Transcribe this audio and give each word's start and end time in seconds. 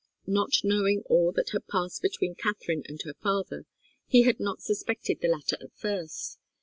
Not 0.25 0.61
knowing 0.63 1.03
all 1.05 1.31
that 1.33 1.51
had 1.51 1.67
passed 1.67 2.01
between 2.01 2.33
Katharine 2.33 2.81
and 2.87 2.99
her 3.03 3.13
father, 3.13 3.65
he 4.07 4.23
had 4.23 4.39
not 4.39 4.59
suspected 4.63 5.21
the 5.21 5.27
latter 5.27 5.57
at 5.61 5.75
first. 5.77 6.39